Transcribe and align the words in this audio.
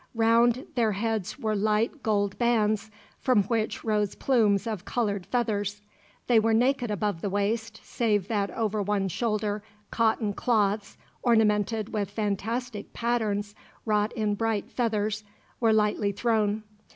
Round 0.15 0.65
their 0.73 0.93
heads 0.93 1.37
were 1.37 1.55
light 1.55 2.01
gold 2.01 2.35
bands, 2.39 2.89
from 3.19 3.43
which 3.43 3.83
rose 3.83 4.15
plumes 4.15 4.65
of 4.65 4.83
colored 4.83 5.27
feathers. 5.27 5.83
They 6.25 6.39
were 6.39 6.55
naked 6.55 6.89
above 6.89 7.21
the 7.21 7.29
waist, 7.29 7.79
save 7.83 8.27
that 8.27 8.49
over 8.49 8.81
one 8.81 9.09
shoulder 9.09 9.61
cotton 9.91 10.33
cloths, 10.33 10.97
ornamented 11.21 11.93
with 11.93 12.09
fantastic 12.09 12.93
patterns 12.93 13.53
wrought 13.85 14.11
in 14.13 14.33
bright 14.33 14.71
feathers, 14.71 15.23
were 15.59 15.71
lightly 15.71 16.11
thrown. 16.11 16.63